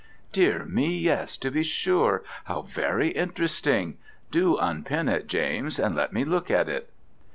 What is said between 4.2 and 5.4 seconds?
Do unpin it,